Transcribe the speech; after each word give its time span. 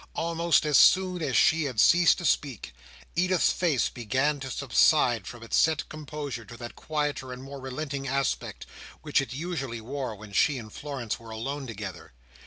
Almost 0.15 0.65
as 0.65 0.79
soon 0.79 1.21
as 1.21 1.37
she 1.37 1.65
had 1.65 1.79
ceased 1.79 2.17
to 2.17 2.25
speak, 2.25 2.73
Edith's 3.15 3.51
face 3.51 3.87
began 3.87 4.39
to 4.39 4.49
subside 4.49 5.27
from 5.27 5.43
its 5.43 5.55
set 5.57 5.87
composure 5.89 6.43
to 6.43 6.57
that 6.57 6.75
quieter 6.75 7.31
and 7.31 7.43
more 7.43 7.59
relenting 7.59 8.07
aspect, 8.07 8.65
which 9.03 9.21
it 9.21 9.31
usually 9.31 9.79
wore 9.79 10.15
when 10.15 10.31
she 10.33 10.57
and 10.57 10.73
Florence 10.73 11.19
were 11.19 11.29
alone 11.29 11.67
together. 11.67 12.13